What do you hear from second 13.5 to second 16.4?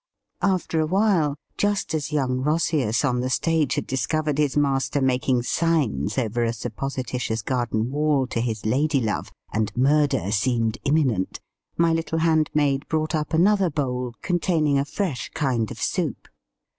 bowl containing a fresh kind of soup.